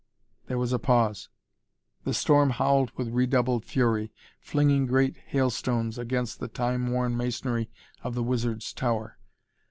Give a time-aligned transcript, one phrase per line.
[0.47, 1.29] There was a pause.
[2.05, 7.69] The storm howled with redoubled fury, flinging great hailstones against the time worn masonry
[8.03, 9.19] of the wizard's tower.